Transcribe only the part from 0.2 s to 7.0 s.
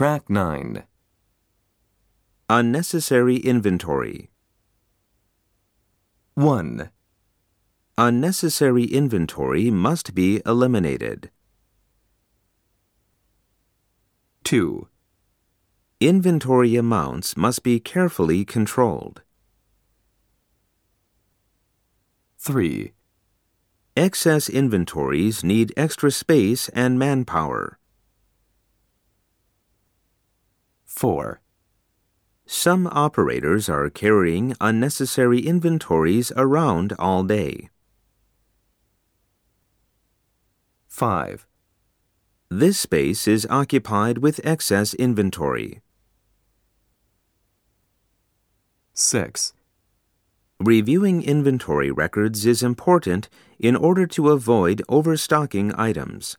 9. Unnecessary inventory. 1,